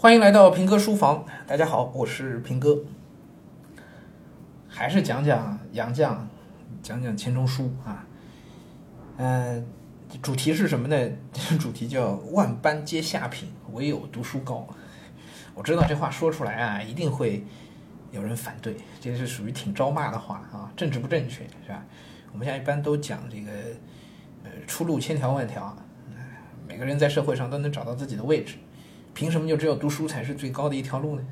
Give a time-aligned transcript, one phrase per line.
[0.00, 2.78] 欢迎来到平哥书房，大家好，我是平哥。
[4.66, 6.16] 还是讲讲杨绛，
[6.82, 8.06] 讲讲钱钟书啊。
[9.18, 9.66] 嗯，
[10.22, 11.10] 主题是什么呢？
[11.60, 14.66] 主题叫“万般皆下品，唯有读书高”。
[15.54, 17.44] 我知道这话说出来啊，一定会
[18.10, 21.84] 有人反对，这是属于挺招骂的话啊，政治不正确是吧？
[22.32, 23.52] 我们现在一般都讲这个，
[24.44, 25.76] 呃，出路千条万条，
[26.66, 28.56] 每个人在社会上都能找到自己的位置。
[29.12, 31.22] 凭什么就只有读书才是最高的一条路呢？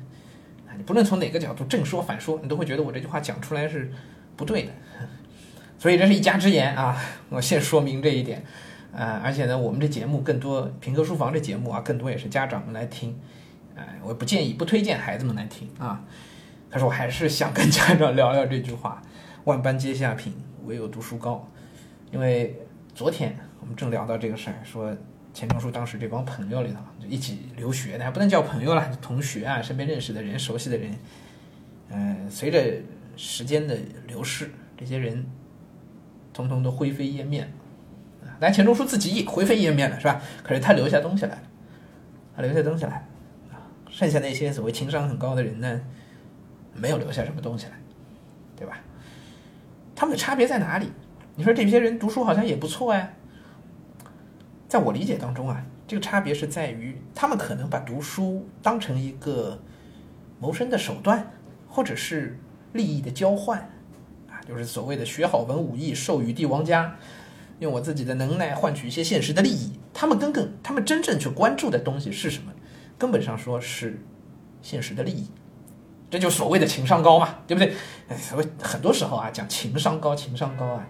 [0.67, 3.91] 啊，你不论从哪个角度正说反说，你都会觉得我这句话讲出来是
[4.35, 4.71] 不对的。
[5.77, 8.43] 所以这是一家之言啊，我先说明这一点。
[8.93, 13.17] 啊，而且呢，我们这节目更多平哥书房这节目啊，更多也是家长们来听。
[13.75, 16.03] 哎，我不建议、不推荐孩子们来听啊。
[16.69, 19.01] 可是我还是想跟家长聊聊这句话：
[19.45, 20.33] 万般皆下品，
[20.65, 21.47] 唯有读书高。
[22.11, 22.55] 因为
[22.93, 24.95] 昨天我们正聊到这个事儿，说。
[25.39, 30.93] 钱钟书当时这帮朋友里头，就一起留学的，还不能叫朋友了，同学啊，身边认识的人、熟悉的人，
[31.91, 32.61] 嗯，随着
[33.15, 35.25] 时间的流逝，这些人
[36.33, 37.49] 通通都灰飞烟灭
[38.21, 38.35] 啊。
[38.37, 40.21] 但钱钟书自己也灰飞烟灭了，是吧？
[40.43, 41.41] 可是他留下东西来了，
[42.35, 43.07] 他留下东西来
[43.49, 43.63] 啊。
[43.89, 45.79] 剩下那些所谓情商很高的人呢，
[46.73, 47.71] 没有留下什么东西来，
[48.57, 48.77] 对吧？
[49.95, 50.91] 他们的差别在哪里？
[51.35, 53.15] 你说这些人读书好像也不错哎。
[54.69, 59.59] 在我理解当中啊，这个差别是在于，他们可能把读书当成一个
[60.39, 61.31] 谋生的手段，
[61.67, 62.37] 或者是
[62.73, 63.57] 利益的交换，
[64.29, 66.95] 啊，就是所谓的学好文武艺，授予帝王家，
[67.57, 69.73] 用我自己的能耐换取一些现实的利益。
[69.91, 72.53] 他们根本，他们真正去关注的东西是什么？
[72.95, 73.99] 根本上说是
[74.61, 75.27] 现实的利益，
[76.11, 77.73] 这就所谓的情商高嘛，对不对？
[78.15, 80.87] 所谓很多时候啊，讲情商高，情商高啊。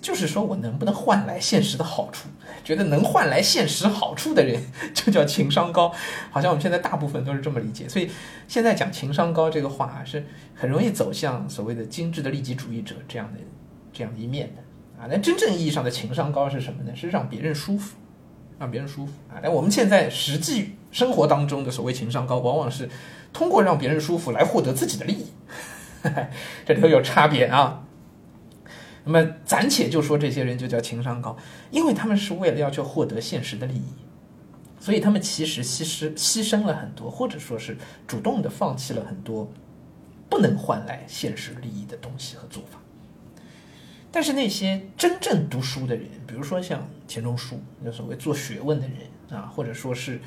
[0.00, 2.28] 就是说我能不能换来现实的好处？
[2.64, 5.92] 觉得能换来现实好处的人 就叫情商高，
[6.30, 7.88] 好像我们现在大部分都是这么理解。
[7.88, 8.10] 所以
[8.46, 13.38] 现在讲情商高这个话是很容易走向所谓的精致的利己主义者这样的
[13.92, 15.08] 这样的一面的啊。
[15.10, 16.92] 那真正意义上的情商高是什么呢？
[16.94, 17.96] 是让别人舒服，
[18.58, 19.40] 让别人舒服啊。
[19.42, 22.88] 但我们现在实际生活当中的所谓情商高，往往是
[23.32, 25.26] 通过让别人舒服来获得自己的利益，
[26.66, 27.84] 这里头有差别啊。
[29.10, 31.34] 那么暂且就说这些人就叫情商高，
[31.70, 33.94] 因为他们是为了要去获得现实的利益，
[34.78, 39.50] 所以他们其实牺牲牺牲了很多，或者说是主动的放弃了很多
[40.28, 42.78] 不能换来现实利益的东西和做法。
[44.12, 50.20] 但是那些真正读书的人，比如说像钱钟书，就所谓做学问的人啊，或者说是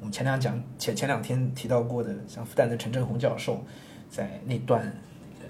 [0.00, 3.64] 我们前两讲前前两天提到过的，像复旦的陈振宏教授，
[4.10, 4.82] 在那段
[5.40, 5.46] 呃《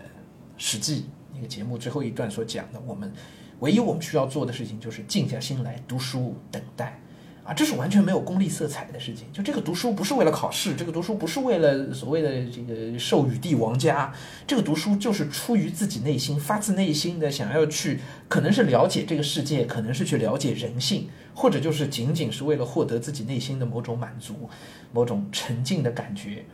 [0.57, 1.01] 史记》。
[1.35, 3.13] 那个节目最后一段所讲的，我们
[3.61, 7.01] 唯一我们需要做的事情就是静下心来读书等待，
[7.45, 9.27] 啊，这是完全没有功利色彩的事情。
[9.33, 14.13] 就这个读书不是为了考试，这个读书不是为了所谓的这个授予帝王家，
[14.47, 24.49] 这个读书就是出于自己内心，发自内心的想要去，可能是了解这个世界，可能是去了解人性，或者就是仅仅是为了获得自己内心的某种满足，
[24.93, 26.45] 某种沉静的感觉。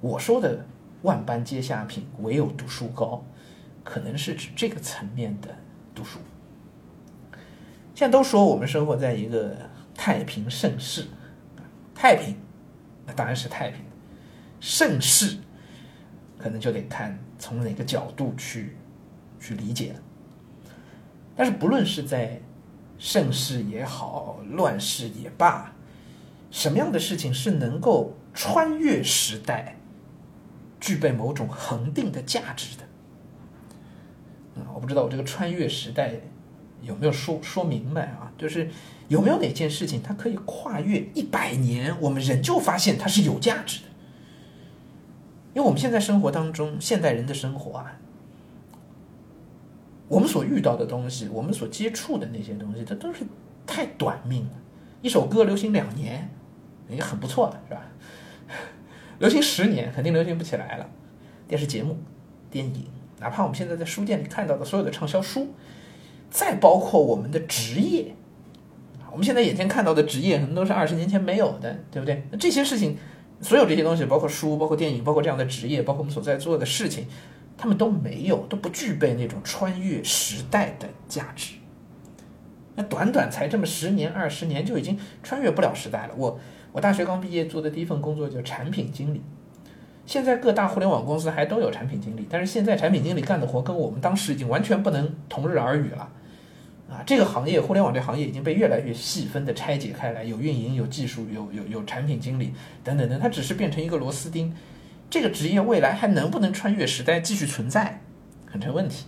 [0.00, 0.66] 我说的
[1.02, 3.24] 万般皆下品，唯有读书高。
[3.84, 5.54] 可能是指这个层面的
[5.94, 6.18] 读书。
[7.94, 9.56] 现在都说我们生活在一个
[9.94, 11.06] 太平盛世，
[11.94, 12.36] 太平，
[13.06, 13.84] 那当然是太平。
[14.58, 15.36] 盛世，
[16.38, 18.76] 可能就得看从哪个角度去
[19.38, 20.00] 去理解了。
[21.36, 22.40] 但是不论是在
[22.98, 25.72] 盛世也好，乱世也罢，
[26.50, 29.76] 什么样的事情是能够穿越时代，
[30.80, 32.84] 具备某种恒定的价值的？
[34.84, 36.12] 不知道我这个穿越时代
[36.82, 38.30] 有没有说说明白啊？
[38.36, 38.68] 就是
[39.08, 43.86] 有没有哪件事情它可以跨越一百年，我们仍旧发现它是有价值的？
[45.54, 47.98] 因为我们现在生活当中，现代人的生活啊，
[50.08, 53.24] 我们所遇到的东西，我们所接触的那些东西，它都是
[53.66, 54.52] 太短命了。
[55.00, 56.28] 一首歌流行两年，
[56.88, 57.82] 也很不错了，是吧？
[59.20, 60.90] 流行十年，肯定流行不起来了。
[61.46, 61.96] 电视节目、
[62.50, 62.84] 电影。
[63.24, 65.48] 哪怕我们现在在书店里看到的所有的畅销书，
[66.28, 68.14] 再包括我们的职业，
[69.10, 72.22] 我们现在眼前看到的职业，可能都是二十年前没有的，对不对？
[72.30, 72.98] 那这些事情，
[73.40, 77.06] 所有这些东西，包括书，包括电影，包括这样的职业，包括我们所在做的事情，
[77.56, 81.54] 他们都没有，都不具备那种穿越时代的价值。
[82.74, 86.14] 那短短才这么十年、二十年，就已经穿越不了时代了。
[86.14, 86.38] 我
[86.72, 89.22] 我大学刚毕业做的第一份工作叫产品经理。
[90.06, 96.08] 现在各大互联网公司还都有产品经理，但是现在产品经理干的活跟我们当时已经完全不能同日而语了。
[96.90, 102.52] 啊，这个行业，互联网这行业已经被越来越细分的拆解开来，有运营，有技术，有有有产品经理
[102.84, 104.54] 等等等，它只是变成一个螺丝钉。
[105.08, 108.02] 这个职业未来还能不能穿越时代继续存在，
[108.46, 109.06] 很成问题。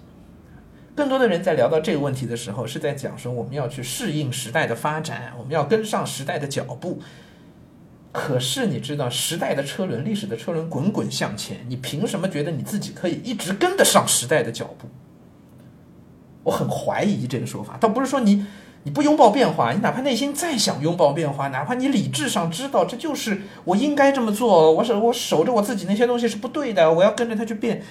[0.95, 7.03] 更多的人在聊到这个问题的时候，是在讲说我们要去适应时代的发展，我们要跟上时代的脚步。
[8.19, 14.89] 可是你知道，时代的车轮，历史的车轮滚滚向前，你凭什么觉得你自己可以一直跟得上时代的脚步？
[16.43, 18.47] 我很怀疑这个说法，倒不是说你
[18.85, 27.83] 你不拥抱变化，你哪怕内心再想拥抱变化，哪怕你理智上知道这就是我应该这么做，我守我守着我自己那些东西是不对的，我要跟着它去变，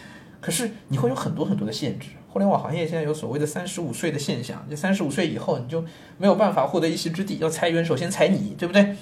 [0.41, 2.07] 可是你会有很多很多的限制。
[2.29, 5.85] 互联网行业现在有所谓的三十五岁的现象，就三十五岁以后你就
[6.17, 8.95] 没有办法获得一席之地，要裁员首先裁你，对不对？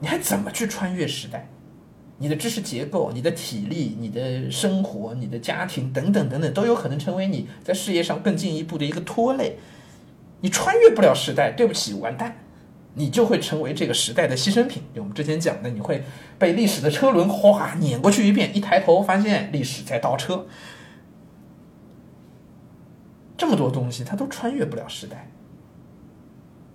[0.00, 1.48] 你还怎么去穿越时代？
[2.18, 9.56] 你的知识结构、你的体力、你的生活、你的家庭等等等等，都有可能成为你在事业上更进一步的一个拖累。
[10.42, 12.36] 你穿越不了时代，对不起，完蛋，
[12.94, 14.82] 你就会成为这个时代的牺牲品。
[14.94, 16.04] 就我们之前讲的，你会
[16.38, 20.46] 被历史的车轮哗碾过去一遍，一抬头发现历史在倒车。
[23.38, 25.30] 这么多东西，它都穿越不了时代。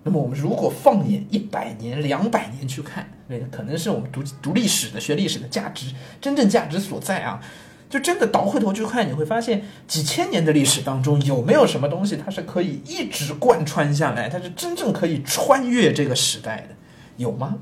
[0.08, 5.92] 那么我们如果放眼一百年、两百年去看，那可能是我们读读历史的、学历史的价值
[6.22, 7.42] 真正价值所在啊！
[7.90, 16.76] 就真的倒回头去看，你会发现几千年的历史当中，有没有什么东西它是可以一直贯穿下来，它是真正可以穿越这个时代的？
[17.18, 17.58] 有吗？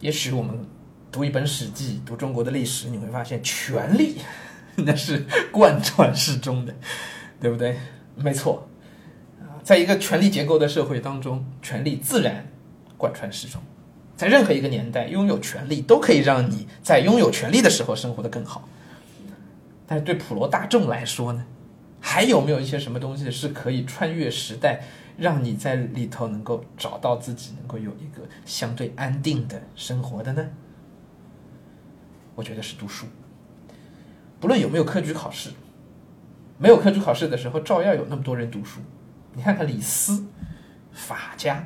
[0.00, 0.66] 也许我们
[1.10, 4.16] 读一本《史记》，读中国的历史，你会发现权力
[4.76, 6.74] 那是贯穿始终的，
[7.38, 7.76] 对不对？
[8.16, 8.66] 没错。
[9.62, 12.46] 在一个权力结构的社会当中，权力自然
[12.96, 13.60] 贯穿始终。
[14.16, 18.68] 在任何一个年代，拥有权力都可以让你在拥有权力的时候生活的更好。
[19.86, 21.44] 但是对普罗大众来说呢，
[22.00, 24.82] 还有没有一些什么东西是可以穿越时代，
[25.16, 30.48] 让你在里头能够找到自己，能够有一个相对安定的生活的呢？
[32.34, 33.06] 我觉得是读书。
[34.40, 35.50] 不论有没有科举考试，
[36.58, 38.80] 没有科举考试的时候，照样有那么多人读书。
[39.34, 40.26] 你看看李斯，
[40.92, 41.64] 法家，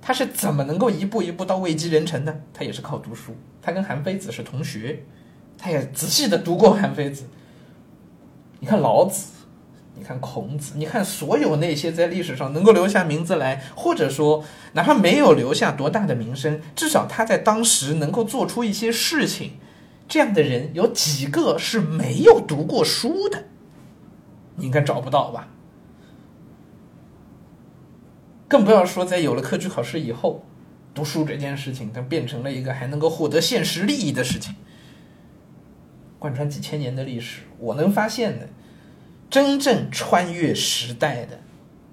[0.00, 2.40] 他是怎么能够一步一步到位极人臣的？
[2.54, 3.36] 他也是靠读书。
[3.60, 5.04] 他跟韩非子是同学，
[5.58, 7.24] 他也仔细的读过韩非子。
[8.60, 9.26] 你看老子，
[9.94, 14.42] 你看孔子，你看所有那些在历史上能够留下名字来，或者说
[14.72, 19.58] 哪怕没有留下多大的名声，至少他在当时能够做出一些事情，
[20.08, 23.44] 这样的人有几个是没有读过书的？
[24.56, 25.48] 你应该找不到吧？
[28.52, 30.44] 更不要说在有了科举考试以后，
[30.92, 34.54] 读书这件事情，它变成了一个还能够获得现实利益的事情。
[36.18, 38.46] 贯穿几千年的历史，我能发现的，
[39.30, 41.40] 真正穿越时代的，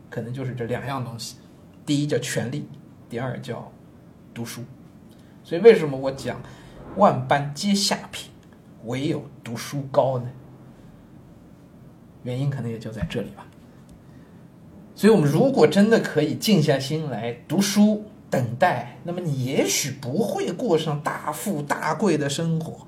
[0.10, 1.38] 可能就是这两样东西：
[1.86, 2.68] 第一叫权力，
[3.10, 3.72] 第二叫
[4.34, 4.62] 读书。
[5.46, 6.42] 所以为什么我讲
[6.98, 8.30] 万般皆下品，
[8.84, 10.30] 唯有读书高呢？
[12.24, 13.48] 原因可能也就在这里吧。
[15.00, 22.86] 所以，我们如果真的可以静下心来读书、等待，那么你也许不会过上大富大贵的生活，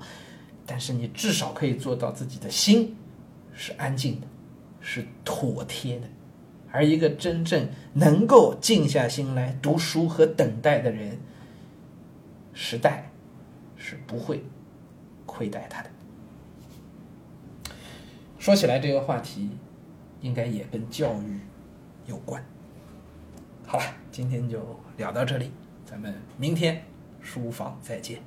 [0.66, 2.94] 但是你至少可以做到自己的心
[3.54, 4.26] 是安静的，
[4.82, 6.06] 是妥帖的。
[6.70, 11.16] 而一个真正能够静下心来读书和等待的人，
[12.52, 13.10] 时代
[13.74, 14.44] 是不会
[15.24, 15.88] 亏待他的。
[18.38, 19.48] 说起来，这个话题
[20.20, 21.40] 应该也跟教育。
[22.06, 22.44] 有关。
[23.66, 24.60] 好了，今天就
[24.96, 25.50] 聊到这里，
[25.84, 26.82] 咱们明天
[27.20, 28.20] 书房再见。